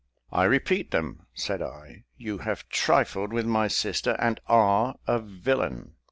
"I 0.31 0.45
repeat 0.45 0.89
them," 0.89 1.27
said 1.35 1.61
I. 1.61 2.05
"You 2.17 2.39
have 2.39 2.67
trifled 2.69 3.31
with 3.31 3.45
my 3.45 3.67
sister, 3.67 4.15
and 4.17 4.39
are 4.47 4.95
a 5.05 5.19
villain." 5.19 5.93